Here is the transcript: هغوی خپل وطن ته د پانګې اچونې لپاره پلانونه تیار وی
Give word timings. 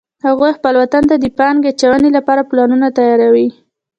هغوی 0.25 0.51
خپل 0.57 0.73
وطن 0.81 1.03
ته 1.09 1.15
د 1.19 1.25
پانګې 1.37 1.69
اچونې 1.71 2.09
لپاره 2.17 2.47
پلانونه 2.49 2.87
تیار 2.97 3.21
وی 3.33 3.47